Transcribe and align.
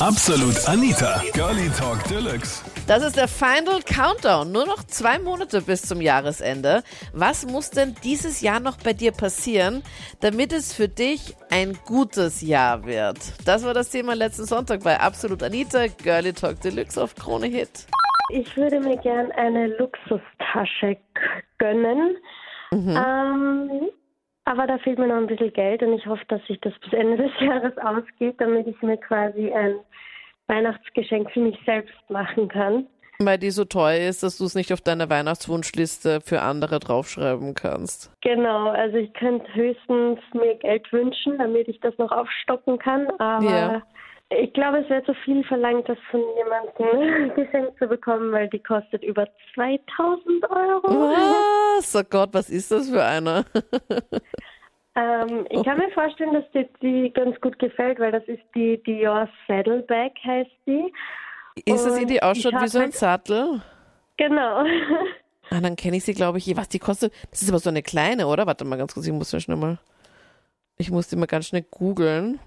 Absolut 0.00 0.54
Anita, 0.68 1.20
Girlie 1.32 1.68
Talk 1.70 2.04
Deluxe. 2.04 2.62
Das 2.86 3.02
ist 3.02 3.16
der 3.16 3.26
Final 3.26 3.80
Countdown. 3.84 4.52
Nur 4.52 4.64
noch 4.64 4.84
zwei 4.84 5.18
Monate 5.18 5.60
bis 5.60 5.82
zum 5.82 6.00
Jahresende. 6.00 6.84
Was 7.12 7.44
muss 7.44 7.70
denn 7.70 7.96
dieses 8.04 8.40
Jahr 8.40 8.60
noch 8.60 8.76
bei 8.76 8.92
dir 8.92 9.10
passieren, 9.10 9.82
damit 10.20 10.52
es 10.52 10.72
für 10.72 10.86
dich 10.86 11.34
ein 11.50 11.76
gutes 11.84 12.42
Jahr 12.42 12.86
wird? 12.86 13.18
Das 13.44 13.64
war 13.64 13.74
das 13.74 13.90
Thema 13.90 14.14
letzten 14.14 14.44
Sonntag 14.44 14.84
bei 14.84 15.00
Absolut 15.00 15.42
Anita, 15.42 15.88
Girlie 15.88 16.32
Talk 16.32 16.60
Deluxe 16.60 17.02
auf 17.02 17.16
Krone 17.16 17.48
Hit. 17.48 17.88
Ich 18.30 18.56
würde 18.56 18.78
mir 18.78 18.98
gern 18.98 19.32
eine 19.32 19.66
Luxustasche 19.78 20.96
gönnen. 21.58 22.16
Ähm, 22.72 23.90
aber 24.48 24.66
da 24.66 24.78
fehlt 24.78 24.98
mir 24.98 25.06
noch 25.06 25.16
ein 25.16 25.26
bisschen 25.26 25.52
Geld 25.52 25.82
und 25.82 25.92
ich 25.92 26.06
hoffe, 26.06 26.24
dass 26.28 26.44
sich 26.46 26.58
das 26.62 26.72
bis 26.78 26.94
Ende 26.94 27.18
des 27.18 27.30
Jahres 27.40 27.76
ausgeht, 27.78 28.36
damit 28.38 28.66
ich 28.66 28.80
mir 28.80 28.96
quasi 28.96 29.52
ein 29.52 29.74
Weihnachtsgeschenk 30.46 31.30
für 31.30 31.40
mich 31.40 31.58
selbst 31.66 31.94
machen 32.08 32.48
kann. 32.48 32.86
Weil 33.20 33.38
die 33.38 33.50
so 33.50 33.64
teuer 33.64 34.08
ist, 34.08 34.22
dass 34.22 34.38
du 34.38 34.44
es 34.44 34.54
nicht 34.54 34.72
auf 34.72 34.80
deine 34.80 35.10
Weihnachtswunschliste 35.10 36.20
für 36.20 36.40
andere 36.40 36.78
draufschreiben 36.78 37.54
kannst. 37.54 38.12
Genau, 38.22 38.68
also 38.70 38.96
ich 38.96 39.12
könnte 39.14 39.52
höchstens 39.54 40.20
mir 40.34 40.54
Geld 40.54 40.92
wünschen, 40.92 41.36
damit 41.36 41.66
ich 41.66 41.80
das 41.80 41.98
noch 41.98 42.12
aufstocken 42.12 42.78
kann, 42.78 43.08
aber 43.18 43.42
Ja. 43.44 43.82
ich 44.30 44.52
glaube, 44.52 44.78
es 44.78 44.88
wäre 44.88 45.02
zu 45.02 45.14
viel 45.24 45.42
verlangt, 45.42 45.88
das 45.88 45.98
von 46.12 46.20
jemandem 46.36 47.34
geschenkt 47.34 47.76
zu 47.80 47.88
bekommen, 47.88 48.30
weil 48.30 48.48
die 48.50 48.60
kostet 48.60 49.02
über 49.02 49.26
2000 49.54 50.48
Euro. 50.50 51.10
Was? 51.10 51.96
Oh 51.96 52.06
Gott, 52.08 52.28
was 52.32 52.48
ist 52.50 52.70
das 52.70 52.88
für 52.88 53.04
eine? 53.04 53.44
Ähm, 54.96 55.46
ich 55.50 55.62
kann 55.62 55.78
mir 55.78 55.90
vorstellen, 55.90 56.34
dass 56.34 56.50
dir 56.50 56.68
die 56.82 57.12
ganz 57.12 57.40
gut 57.40 57.56
gefällt, 57.60 58.00
weil 58.00 58.10
das 58.10 58.24
ist 58.24 58.42
die 58.56 58.82
Dior 58.82 59.28
Saddleback 59.46 60.14
heißt 60.24 60.50
die. 60.66 60.92
Ist 61.64 61.84
das 61.84 61.96
die, 61.98 62.06
die 62.06 62.22
ausschaut 62.22 62.54
wie 62.60 62.68
so 62.68 62.78
ein 62.78 62.86
hab- 62.88 62.94
Sattel? 62.94 63.62
Genau. 64.16 64.64
Ah, 65.50 65.60
dann 65.60 65.76
kenne 65.76 65.96
ich 65.96 66.04
sie, 66.04 66.14
glaube 66.14 66.38
ich. 66.38 66.56
Was 66.56 66.68
die 66.68 66.78
kostet? 66.78 67.12
Das 67.30 67.42
ist 67.42 67.48
aber 67.48 67.58
so 67.58 67.70
eine 67.70 67.82
kleine, 67.82 68.26
oder? 68.26 68.46
Warte 68.46 68.64
mal 68.64 68.76
ganz 68.76 68.94
kurz, 68.94 69.06
ich 69.06 69.12
muss 69.12 69.32
ja 69.32 69.40
schnell 69.40 69.56
mal. 69.56 69.78
Ich 70.76 70.90
muss 70.90 71.08
die 71.08 71.16
mal 71.16 71.26
ganz 71.26 71.46
schnell 71.46 71.64
googeln. 71.70 72.38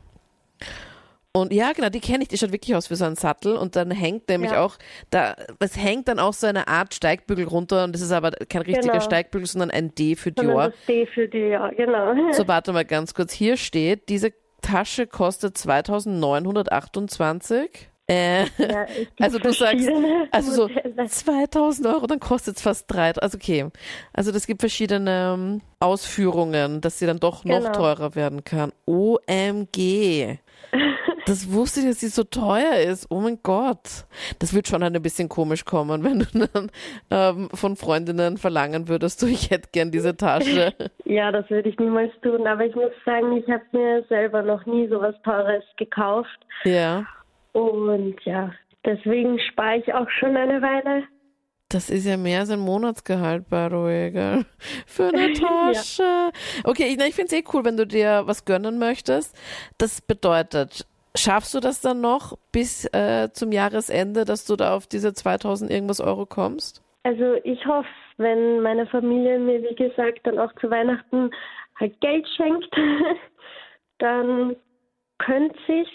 Und 1.34 1.54
ja, 1.54 1.72
genau, 1.72 1.88
die 1.90 2.02
kenne 2.02 2.24
ich. 2.24 2.28
Die 2.28 2.38
schaut 2.38 2.52
wirklich 2.52 2.76
aus 2.76 2.90
wie 2.92 2.96
so 2.96 3.06
ein 3.06 3.16
Sattel. 3.16 3.56
Und 3.56 3.76
dann 3.78 3.90
hängt 3.90 4.28
nämlich 4.30 4.52
Ja. 4.52 4.64
auch, 4.64 4.76
da, 5.12 5.36
es 5.60 5.78
hängt 5.78 6.10
dann 6.10 6.20
auch 6.20 6.34
so 6.34 6.46
eine 6.46 6.68
Art 6.68 6.94
Steigbügel 6.94 7.48
runter. 7.48 7.86
Und 7.86 7.94
das 7.94 8.02
ist 8.02 8.12
aber 8.12 8.32
kein 8.32 8.64
richtiger 8.64 8.92
Genau. 8.94 9.04
Steigbügel, 9.04 9.48
sondern 9.48 9.72
ein 9.72 9.96
D 9.96 10.16
für 10.18 10.34
Sondern 10.36 10.56
Dior. 10.56 10.66
das 10.70 10.76
D 10.88 11.06
für 11.06 11.28
Dior, 11.30 11.72
genau. 11.72 12.14
So, 12.34 12.48
warte 12.50 12.74
mal 12.74 12.84
ganz 12.86 13.14
kurz. 13.14 13.32
Hier 13.32 13.56
steht, 13.58 14.10
diese 14.10 14.34
Tasche 14.62 15.08
kostet 15.08 15.58
2928. 15.58 17.90
Äh, 18.12 18.44
Ja, 18.58 18.84
es 18.84 19.08
also 19.20 19.40
du 19.40 19.52
sagst, 19.54 19.90
also 20.32 20.52
so 20.52 20.68
Modelle. 20.68 21.06
2000 21.08 21.88
Euro, 21.88 22.08
dann 22.08 22.20
kostet 22.20 22.58
es 22.58 22.62
fast 22.62 22.92
drei. 22.92 23.12
Also 23.16 23.38
okay. 23.38 23.68
Also 24.14 24.32
das 24.32 24.46
gibt 24.48 24.62
verschiedene 24.62 25.34
ähm, 25.38 25.62
Ausführungen, 25.80 26.82
dass 26.82 27.00
sie 27.00 27.06
dann 27.06 27.20
doch 27.20 27.46
noch 27.46 27.60
Genau. 27.60 27.72
teurer 27.72 28.16
werden 28.16 28.44
kann. 28.44 28.72
OMG. 28.86 30.38
Das 31.28 31.52
wusste 31.54 31.82
ich, 31.82 31.86
dass 31.86 32.00
sie 32.00 32.08
so 32.08 32.24
teuer 32.24 32.78
ist. 32.80 33.06
Oh 33.12 33.20
mein 33.20 33.38
Gott. 33.44 34.06
Das 34.40 34.56
wird 34.56 34.68
schon 34.68 34.82
ein 34.82 35.02
bisschen 35.04 35.30
komisch 35.30 35.66
kommen, 35.66 36.04
wenn 36.04 36.20
du 36.20 36.48
dann 36.48 36.72
ähm, 37.12 37.50
von 37.54 37.76
Freundinnen 37.76 38.38
verlangen 38.38 38.88
würdest, 38.88 39.22
du, 39.22 39.28
ich 39.28 39.52
hätte 39.52 39.70
gern 39.72 39.92
diese 39.92 40.18
Tasche. 40.18 40.74
Ja, 41.06 41.32
das 41.32 41.48
würde 41.52 41.70
ich 41.70 41.78
niemals 41.78 42.12
tun. 42.24 42.48
Aber 42.48 42.66
ich 42.66 42.74
muss 42.76 42.90
sagen, 43.06 43.38
ich 43.38 43.48
habe 43.50 43.64
mir 43.72 44.04
selber 44.10 44.42
noch 44.42 44.66
nie 44.66 44.88
so 44.90 45.00
was 45.00 45.14
Teures 45.24 45.64
gekauft. 45.78 46.40
ja. 46.66 47.06
Und 47.54 48.16
ja, 48.24 48.52
deswegen 48.86 49.40
spare 49.40 49.78
ich 49.78 49.94
auch 49.94 50.10
schon 50.10 50.36
eine 50.36 50.62
Weile. 50.62 51.04
Das 51.70 51.90
ist 51.90 52.06
ja 52.06 52.18
mehr 52.18 52.42
als 52.42 52.50
ein 52.50 52.60
Monatsgehalt, 52.60 53.50
way, 53.50 54.12
gell? 54.12 54.46
Für 54.86 55.08
eine 55.08 55.32
Tasche. 55.34 56.32
Okay, 56.66 56.88
ich, 56.88 57.00
ich 57.00 57.16
finde 57.16 57.28
es 57.28 57.34
eh 57.34 57.44
cool, 57.54 57.64
wenn 57.64 57.78
du 57.78 57.88
dir 57.88 58.24
was 58.26 58.44
gönnen 58.44 58.78
möchtest. 58.78 59.38
Das 59.78 60.02
bedeutet, 60.02 60.86
schaffst 61.16 61.54
du 61.54 61.60
das 61.60 61.80
dann 61.82 62.02
noch 62.02 62.38
bis 62.52 62.86
äh, 62.94 63.30
zum 63.32 63.52
Jahresende, 63.52 64.26
dass 64.26 64.46
du 64.46 64.56
da 64.58 64.76
auf 64.76 64.88
diese 64.88 65.14
2000 65.14 65.72
irgendwas 65.72 66.02
Euro 66.02 66.26
kommst? 66.26 66.84
Also 67.04 67.36
ich 67.44 67.66
hoffe, 67.66 67.88
wenn 68.18 68.62
meine 68.62 68.86
Familie 68.88 69.40
mir, 69.40 69.64
wie 69.64 69.76
gesagt, 69.76 70.20
dann 70.24 70.40
auch 70.40 70.54
zu 70.60 70.70
Weihnachten 70.70 71.32
halt 71.80 72.00
Geld 72.02 72.28
schenkt, 72.36 72.70
dann 73.98 74.56
könnte 75.22 75.58
sich 75.68 75.88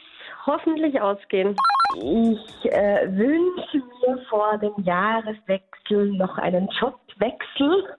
hoffentlich 0.46 1.00
ausgehen. 1.00 1.56
Ich 1.96 2.72
äh, 2.72 3.08
wünsche 3.10 3.78
mir 3.78 4.18
vor 4.28 4.58
dem 4.58 4.74
Jahreswechsel 4.84 6.12
noch 6.12 6.38
einen 6.38 6.68
Jobwechsel. 6.68 7.96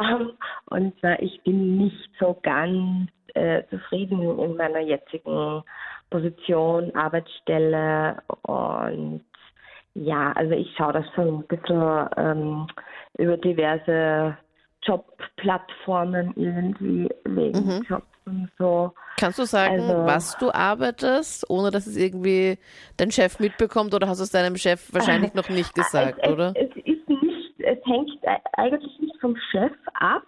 Ähm, 0.00 0.32
und 0.70 0.98
zwar, 1.00 1.20
ich 1.20 1.40
bin 1.42 1.78
nicht 1.78 2.10
so 2.18 2.38
ganz 2.42 3.10
äh, 3.34 3.62
zufrieden 3.70 4.22
in 4.22 4.56
meiner 4.56 4.80
jetzigen 4.80 5.62
Position, 6.10 6.94
Arbeitsstelle. 6.94 8.22
Und 8.42 9.24
ja, 9.94 10.32
also 10.32 10.52
ich 10.52 10.74
schaue 10.76 10.92
das 10.92 11.06
schon 11.14 11.38
ein 11.38 11.46
bisschen 11.46 12.08
ähm, 12.16 12.66
über 13.18 13.36
diverse 13.36 14.36
Jobplattformen 14.82 16.32
irgendwie 16.36 17.08
wegen 17.24 17.66
Mhm. 17.66 17.86
Jobs 17.88 18.15
und 18.26 18.50
so. 18.58 18.92
Kannst 19.18 19.38
du 19.38 19.44
sagen, 19.44 19.80
Also- 19.80 20.06
was 20.06 20.36
du 20.38 20.50
arbeitest, 20.52 21.48
ohne 21.48 21.70
dass 21.70 21.86
es 21.86 21.96
irgendwie 21.96 22.58
dein 22.96 23.10
Chef 23.10 23.38
mitbekommt 23.40 23.94
oder 23.94 24.08
hast 24.08 24.18
du 24.18 24.24
es 24.24 24.30
deinem 24.30 24.56
Chef 24.56 24.92
wahrscheinlich 24.92 25.32
noch 25.34 25.48
nicht 25.48 25.74
gesagt, 25.74 26.18
es, 26.22 26.30
oder? 26.32 26.52
Es, 26.54 26.68
es 26.76 26.84
ist 26.84 27.08
nicht, 27.08 27.54
es 27.60 27.78
hängt 27.86 28.10
eigentlich 28.54 28.98
nicht 29.00 29.16
vom 29.20 29.36
Chef 29.50 29.72
ab. 29.94 30.22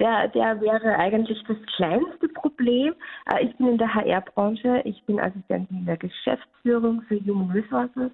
Der, 0.00 0.26
der 0.28 0.60
wäre 0.60 0.96
eigentlich 0.98 1.38
das 1.46 1.56
kleinste 1.76 2.28
Problem. 2.28 2.94
Äh, 3.32 3.44
Ich 3.46 3.56
bin 3.56 3.68
in 3.68 3.78
der 3.78 3.94
HR-Branche. 3.94 4.82
Ich 4.84 5.00
bin 5.04 5.20
Assistentin 5.20 5.78
in 5.78 5.86
der 5.86 5.96
Geschäftsführung 5.96 7.02
für 7.02 7.20
Human 7.20 7.50
Resources. 7.52 8.10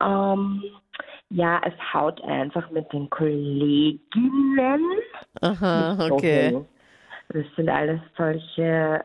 Ähm, 0.00 0.62
ja, 1.30 1.60
es 1.64 1.74
haut 1.94 2.20
einfach 2.24 2.68
mit 2.70 2.92
den 2.92 3.08
Kolleginnen. 3.08 4.82
Aha, 5.40 5.94
so 6.08 6.14
okay. 6.14 6.50
hin. 6.50 6.66
Das 7.28 7.44
sind 7.56 7.68
alles 7.68 8.00
solche, 8.16 9.04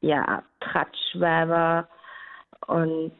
ja, 0.00 0.42
Tratschweiber 0.60 1.88
und 2.66 3.12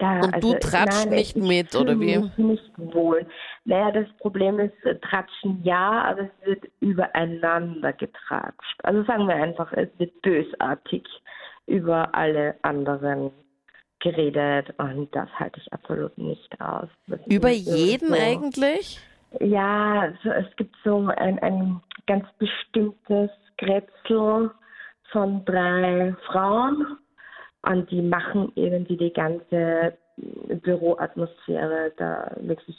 ja, 0.00 0.20
Und 0.20 0.44
du 0.44 0.52
also, 0.52 0.58
tratschst 0.60 1.06
nein, 1.06 1.14
nicht 1.18 1.36
ich 1.36 1.42
mit, 1.42 1.74
oder 1.74 1.98
wie? 1.98 2.18
mich 2.18 2.38
nicht 2.38 2.72
wohl. 2.76 3.26
Naja, 3.64 3.90
das 3.90 4.06
Problem 4.18 4.60
ist, 4.60 4.84
äh, 4.84 4.94
Tratschen 5.00 5.60
ja, 5.64 6.02
aber 6.02 6.20
es 6.22 6.46
wird 6.46 6.64
übereinander 6.80 7.92
getratscht. 7.92 8.78
Also 8.84 9.02
sagen 9.04 9.26
wir 9.26 9.34
einfach, 9.34 9.72
es 9.72 9.88
wird 9.98 10.22
bösartig 10.22 11.04
über 11.66 12.14
alle 12.14 12.54
anderen 12.62 13.32
geredet 13.98 14.72
und 14.78 15.12
das 15.14 15.28
halte 15.38 15.58
ich 15.60 15.72
absolut 15.72 16.16
nicht 16.16 16.60
aus. 16.60 16.88
Das 17.08 17.18
Über 17.26 17.50
jeden 17.50 18.08
so- 18.08 18.14
eigentlich? 18.14 19.00
Ja, 19.40 20.12
so, 20.22 20.30
es 20.30 20.56
gibt 20.56 20.74
so 20.84 21.08
ein, 21.16 21.38
ein 21.40 21.80
ganz 22.06 22.26
bestimmtes 22.38 23.30
Grätzl 23.58 24.50
von 25.10 25.44
drei 25.44 26.14
Frauen 26.26 26.98
und 27.62 27.90
die 27.90 28.02
machen 28.02 28.52
irgendwie 28.54 28.96
die 28.96 29.12
ganze 29.12 29.96
Büroatmosphäre 30.16 31.92
da 31.96 32.32
wirklich 32.40 32.76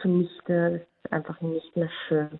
zunichte. 0.00 0.70
Das 0.72 0.80
ist 0.80 1.12
einfach 1.12 1.40
nicht 1.40 1.76
mehr 1.76 1.90
schön. 2.06 2.38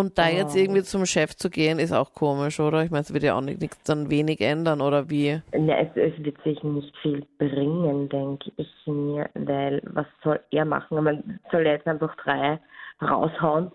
Und 0.00 0.18
da 0.18 0.28
jetzt 0.28 0.54
Oh. 0.54 0.58
irgendwie 0.58 0.82
zum 0.82 1.04
Chef 1.06 1.36
zu 1.36 1.50
gehen, 1.50 1.78
ist 1.78 1.92
auch 1.92 2.12
komisch, 2.14 2.58
oder? 2.58 2.82
Ich 2.82 2.90
meine, 2.90 3.02
es 3.02 3.12
wird 3.12 3.22
ja 3.22 3.34
auch 3.36 3.40
nicht, 3.40 3.60
nichts 3.60 3.78
dann 3.84 4.10
wenig 4.10 4.40
ändern, 4.40 4.80
oder 4.80 5.10
wie? 5.10 5.40
Ne, 5.56 5.76
es, 5.78 5.88
es 5.96 6.24
wird 6.24 6.42
sich 6.42 6.62
nicht 6.62 6.96
viel 7.02 7.24
bringen, 7.38 8.08
denke 8.08 8.50
ich 8.56 8.68
mir, 8.86 9.28
weil 9.34 9.80
was 9.84 10.06
soll 10.24 10.40
er 10.50 10.64
machen? 10.64 11.02
Man 11.04 11.38
soll 11.52 11.66
jetzt 11.66 11.86
einfach 11.86 12.16
drei 12.16 12.58
raushauen. 13.02 13.70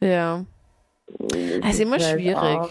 Ja. 0.00 0.44
Das 1.18 1.70
ist 1.74 1.80
immer 1.80 1.92
halt 1.98 2.02
schwierig. 2.02 2.36
auch- 2.36 2.70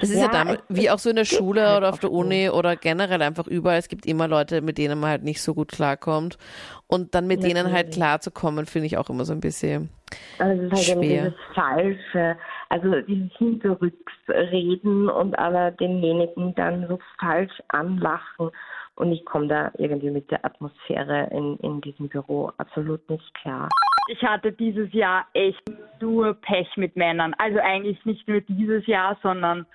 Das 0.00 0.08
ist 0.10 0.16
ja, 0.16 0.22
Ja, 0.24 0.28
damit, 0.30 0.62
es- 0.68 0.76
wie 0.76 0.88
auch 0.90 0.98
so 0.98 1.10
in 1.10 1.16
der 1.16 1.24
Schule 1.24 1.66
halt 1.66 1.78
oder 1.78 1.88
auf 1.90 1.98
der 1.98 2.10
Uni 2.12 2.48
oder 2.48 2.76
generell 2.76 3.20
einfach 3.22 3.46
überall. 3.46 3.78
Es 3.78 3.88
gibt 3.88 4.06
immer 4.06 4.28
Leute, 4.28 4.62
mit 4.62 4.78
denen 4.78 4.98
man 5.00 5.10
halt 5.10 5.24
nicht 5.24 5.42
so 5.42 5.52
gut 5.54 5.72
klarkommt. 5.72 6.38
Und 6.86 7.14
dann 7.14 7.26
mit 7.26 7.42
denen 7.42 7.72
halt 7.72 7.92
klarzukommen, 7.92 8.66
finde 8.66 8.86
ich 8.86 8.96
auch 8.98 9.10
immer 9.10 9.24
so 9.24 9.32
ein 9.32 9.40
bisschen. 9.40 9.90
Also 10.38 10.62
es 10.62 10.72
ist 10.72 10.72
halt 10.72 10.88
eben 10.88 11.02
Schwer. 11.02 11.22
dieses 11.22 11.40
Falsche, 11.54 12.36
also 12.68 13.00
dieses 13.02 13.36
Hinterrücksreden 13.36 15.08
und 15.08 15.38
aber 15.38 15.70
denjenigen 15.72 16.54
dann 16.54 16.86
so 16.88 16.98
falsch 17.18 17.62
anlachen. 17.68 18.50
Und 18.96 19.12
ich 19.12 19.24
komme 19.24 19.48
da 19.48 19.72
irgendwie 19.78 20.10
mit 20.10 20.30
der 20.30 20.44
Atmosphäre 20.44 21.28
in, 21.32 21.56
in 21.58 21.80
diesem 21.80 22.08
Büro 22.08 22.52
absolut 22.58 23.08
nicht 23.08 23.34
klar. 23.34 23.68
Ich 24.08 24.22
hatte 24.22 24.52
dieses 24.52 24.92
Jahr 24.92 25.26
echt 25.32 25.62
nur 26.00 26.34
Pech 26.34 26.68
mit 26.76 26.96
Männern. 26.96 27.34
Also 27.38 27.58
eigentlich 27.60 28.04
nicht 28.04 28.26
nur 28.28 28.40
dieses 28.42 28.86
Jahr, 28.86 29.16
sondern 29.22 29.66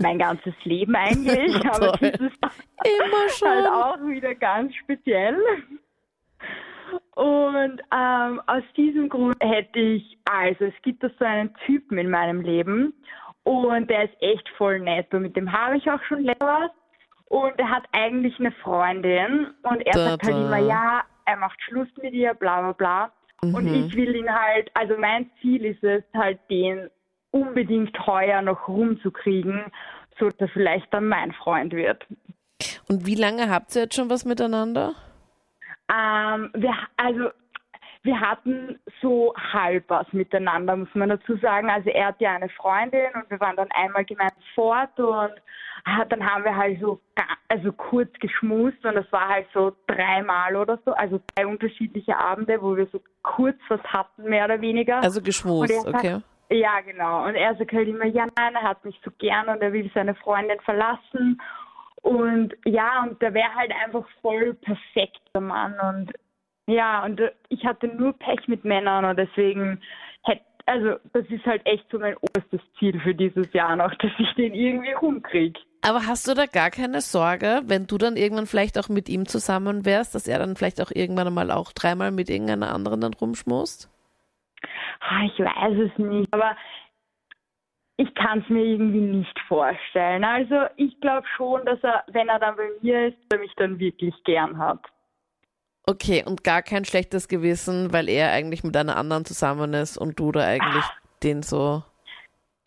mein 0.00 0.18
ganzes 0.18 0.54
Leben 0.64 0.94
eigentlich, 0.94 1.54
aber 1.70 1.92
dieses 1.98 2.32
Immer 2.84 3.28
schon. 3.28 3.48
halt 3.48 3.66
auch 3.66 3.98
wieder 4.06 4.34
ganz 4.34 4.74
speziell. 4.74 5.36
Und 7.20 7.82
ähm, 7.94 8.40
aus 8.46 8.62
diesem 8.78 9.10
Grund 9.10 9.36
hätte 9.42 9.78
ich, 9.78 10.16
also 10.24 10.64
es 10.64 10.72
gibt 10.82 11.02
da 11.02 11.10
so 11.18 11.24
einen 11.26 11.52
Typen 11.66 11.98
in 11.98 12.08
meinem 12.08 12.40
Leben 12.40 12.94
und 13.42 13.90
der 13.90 14.04
ist 14.04 14.14
echt 14.20 14.48
voll 14.56 14.80
nett 14.80 15.12
und 15.12 15.20
mit 15.20 15.36
dem 15.36 15.52
habe 15.52 15.76
ich 15.76 15.90
auch 15.90 16.02
schon 16.04 16.22
länger 16.22 16.38
was. 16.40 16.70
Und 17.26 17.58
er 17.58 17.68
hat 17.68 17.84
eigentlich 17.92 18.40
eine 18.40 18.52
Freundin 18.52 19.48
und 19.64 19.82
er 19.86 19.92
sagt 19.92 20.22
halt 20.24 20.34
immer, 20.34 20.60
ja, 20.60 21.02
er 21.26 21.36
macht 21.36 21.60
Schluss 21.60 21.88
mit 22.02 22.14
ihr, 22.14 22.32
bla 22.32 22.62
bla 22.62 22.72
bla. 22.72 23.12
Und 23.42 23.64
Mhm. 23.64 23.86
ich 23.86 23.94
will 23.94 24.16
ihn 24.16 24.34
halt, 24.34 24.70
also 24.72 24.94
mein 24.96 25.30
Ziel 25.42 25.66
ist 25.66 25.84
es 25.84 26.02
halt, 26.14 26.38
den 26.48 26.88
unbedingt 27.32 27.94
heuer 28.06 28.40
noch 28.40 28.66
rumzukriegen, 28.66 29.64
so 30.18 30.30
dass 30.30 30.40
er 30.40 30.48
vielleicht 30.48 30.92
dann 30.94 31.06
mein 31.06 31.32
Freund 31.32 31.74
wird. 31.74 32.06
Und 32.88 33.04
wie 33.06 33.14
lange 33.14 33.50
habt 33.50 33.76
ihr 33.76 33.82
jetzt 33.82 33.94
schon 33.94 34.08
was 34.08 34.24
miteinander? 34.24 34.94
Ähm, 35.92 36.50
wir, 36.54 36.74
also 36.96 37.30
wir 38.02 38.18
hatten 38.18 38.78
so 39.02 39.34
halb 39.36 39.84
was 39.88 40.10
miteinander, 40.12 40.76
muss 40.76 40.94
man 40.94 41.10
dazu 41.10 41.36
sagen. 41.36 41.68
Also 41.68 41.90
er 41.90 42.08
hat 42.08 42.20
ja 42.20 42.34
eine 42.34 42.48
Freundin 42.48 43.10
und 43.14 43.30
wir 43.30 43.40
waren 43.40 43.56
dann 43.56 43.70
einmal 43.72 44.04
gemeinsam 44.04 44.38
fort 44.54 44.98
und 44.98 45.34
dann 46.08 46.30
haben 46.30 46.44
wir 46.44 46.56
halt 46.56 46.80
so 46.80 47.00
also 47.48 47.72
kurz 47.72 48.12
geschmust 48.20 48.84
und 48.84 48.94
das 48.94 49.10
war 49.12 49.28
halt 49.28 49.46
so 49.52 49.72
dreimal 49.86 50.56
oder 50.56 50.78
so, 50.84 50.92
also 50.92 51.20
drei 51.34 51.46
unterschiedliche 51.46 52.16
Abende, 52.16 52.60
wo 52.60 52.76
wir 52.76 52.86
so 52.92 53.02
kurz 53.22 53.58
was 53.68 53.82
hatten, 53.84 54.24
mehr 54.24 54.44
oder 54.44 54.60
weniger. 54.60 55.02
Also 55.02 55.20
geschmust, 55.20 55.72
okay. 55.86 56.20
Ja, 56.52 56.80
genau. 56.80 57.26
Und 57.26 57.36
er 57.36 57.54
sagt 57.54 57.72
halt 57.72 57.88
immer, 57.88 58.06
ja, 58.06 58.26
nein, 58.36 58.54
er 58.54 58.62
hat 58.62 58.84
mich 58.84 59.00
so 59.04 59.10
gern 59.18 59.48
und 59.48 59.62
er 59.62 59.72
will 59.72 59.88
seine 59.94 60.16
Freundin 60.16 60.58
verlassen. 60.60 61.40
Und 62.02 62.54
ja, 62.64 63.02
und 63.02 63.20
der 63.20 63.34
wäre 63.34 63.54
halt 63.54 63.72
einfach 63.84 64.06
voll 64.22 64.54
perfekt, 64.54 65.20
der 65.34 65.42
Mann. 65.42 65.74
Und 65.80 66.12
ja, 66.66 67.04
und 67.04 67.20
ich 67.48 67.64
hatte 67.64 67.88
nur 67.88 68.12
Pech 68.18 68.46
mit 68.46 68.64
Männern 68.64 69.04
und 69.04 69.18
deswegen 69.18 69.80
hätte, 70.22 70.42
also 70.66 70.96
das 71.12 71.26
ist 71.28 71.44
halt 71.44 71.64
echt 71.66 71.84
so 71.90 71.98
mein 71.98 72.16
oberstes 72.16 72.60
Ziel 72.78 72.98
für 73.00 73.14
dieses 73.14 73.52
Jahr 73.52 73.76
noch, 73.76 73.94
dass 73.96 74.12
ich 74.18 74.34
den 74.34 74.54
irgendwie 74.54 74.92
rumkrieg. 74.92 75.58
Aber 75.82 76.06
hast 76.06 76.28
du 76.28 76.34
da 76.34 76.44
gar 76.46 76.70
keine 76.70 77.00
Sorge, 77.00 77.62
wenn 77.64 77.86
du 77.86 77.96
dann 77.96 78.16
irgendwann 78.16 78.46
vielleicht 78.46 78.78
auch 78.78 78.88
mit 78.88 79.08
ihm 79.08 79.26
zusammen 79.26 79.86
wärst, 79.86 80.14
dass 80.14 80.28
er 80.28 80.38
dann 80.38 80.56
vielleicht 80.56 80.80
auch 80.80 80.90
irgendwann 80.94 81.26
einmal 81.26 81.50
auch 81.50 81.72
dreimal 81.72 82.10
mit 82.10 82.28
irgendeiner 82.28 82.74
anderen 82.74 83.00
dann 83.00 83.14
rumschmust? 83.14 83.88
Ah, 85.00 85.24
Ich 85.24 85.38
weiß 85.38 85.90
es 85.90 85.98
nicht, 85.98 86.32
aber 86.32 86.54
ich 88.00 88.14
kann 88.14 88.38
es 88.38 88.48
mir 88.48 88.64
irgendwie 88.64 89.18
nicht 89.18 89.38
vorstellen. 89.46 90.24
Also 90.24 90.54
ich 90.76 90.98
glaube 91.00 91.26
schon, 91.36 91.62
dass 91.66 91.78
er, 91.82 92.02
wenn 92.08 92.28
er 92.28 92.38
dann 92.38 92.56
bei 92.56 92.70
mir 92.80 93.08
ist, 93.08 93.18
er 93.30 93.38
mich 93.38 93.52
dann 93.56 93.78
wirklich 93.78 94.14
gern 94.24 94.56
hat. 94.56 94.80
Okay, 95.86 96.24
und 96.26 96.42
gar 96.42 96.62
kein 96.62 96.86
schlechtes 96.86 97.28
Gewissen, 97.28 97.92
weil 97.92 98.08
er 98.08 98.32
eigentlich 98.32 98.64
mit 98.64 98.74
einer 98.74 98.96
anderen 98.96 99.26
zusammen 99.26 99.74
ist 99.74 99.98
und 99.98 100.18
du 100.18 100.32
da 100.32 100.46
eigentlich 100.46 100.84
den 101.22 101.42
so. 101.42 101.82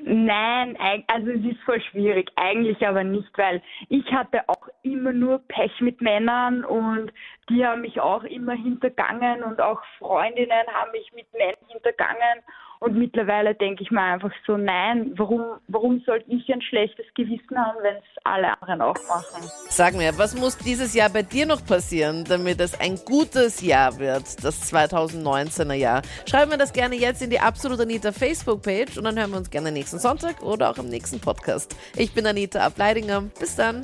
Nein, 0.03 0.77
also 1.07 1.31
es 1.31 1.43
ist 1.45 1.61
voll 1.65 1.81
schwierig. 1.81 2.29
Eigentlich 2.35 2.85
aber 2.85 3.03
nicht, 3.03 3.35
weil 3.35 3.63
ich 3.89 4.05
hatte 4.11 4.47
auch 4.47 4.67
immer 4.83 5.13
nur 5.13 5.39
Pech 5.47 5.79
mit 5.79 5.99
Männern 6.01 6.63
und 6.63 7.11
die 7.49 7.65
haben 7.65 7.81
mich 7.81 7.99
auch 7.99 8.23
immer 8.23 8.53
hintergangen 8.53 9.43
und 9.43 9.61
auch 9.61 9.81
Freundinnen 9.99 10.67
haben 10.73 10.91
mich 10.91 11.11
mit 11.13 11.31
Männern 11.33 11.55
hintergangen. 11.67 12.41
Und 12.79 12.97
mittlerweile 12.97 13.55
denke 13.55 13.81
ich 13.81 13.91
mir 13.91 14.01
einfach 14.01 14.31
so, 14.45 14.57
nein, 14.57 15.13
warum, 15.15 15.41
warum 15.69 16.01
sollte 16.01 16.29
ich 16.29 16.51
ein 16.51 16.61
schlechtes 16.61 17.05
Gewissen 17.15 17.57
haben, 17.57 17.77
wenn 17.81 17.95
es 17.95 18.03
alle 18.25 18.61
anderen 18.61 18.81
auch 18.81 18.97
machen? 19.07 19.41
Sag 19.69 19.93
mir, 19.93 20.17
was 20.17 20.37
muss 20.37 20.57
dieses 20.57 20.93
Jahr 20.93 21.09
bei 21.09 21.21
dir 21.21 21.45
noch 21.45 21.65
passieren, 21.65 22.25
damit 22.27 22.59
es 22.59 22.77
ein 22.77 22.97
gutes 23.05 23.61
Jahr 23.61 23.99
wird, 23.99 24.43
das 24.43 24.73
2019er 24.73 25.73
Jahr? 25.75 26.01
Schreib 26.29 26.49
mir 26.49 26.57
das 26.57 26.73
gerne 26.73 26.95
jetzt 26.95 27.21
in 27.21 27.29
die 27.29 27.39
Absolut 27.39 27.79
Anita 27.79 28.11
Facebook-Page 28.11 28.97
und 28.97 29.05
dann 29.05 29.17
hören 29.17 29.31
wir 29.31 29.37
uns 29.37 29.49
gerne 29.49 29.71
nächsten 29.71 29.99
Sonntag 29.99 30.43
oder 30.43 30.69
auch 30.69 30.77
im 30.77 30.89
nächsten 30.89 31.21
Podcast. 31.21 31.77
Ich 31.95 32.13
bin 32.13 32.27
Anita 32.27 32.59
Ableidinger. 32.65 33.23
Bis 33.39 33.55
dann. 33.55 33.83